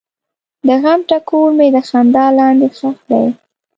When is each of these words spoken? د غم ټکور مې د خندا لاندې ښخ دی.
د 0.67 0.69
غم 0.81 0.99
ټکور 1.09 1.49
مې 1.57 1.67
د 1.75 1.77
خندا 1.89 2.25
لاندې 2.37 2.67
ښخ 2.77 2.97
دی. 3.09 3.25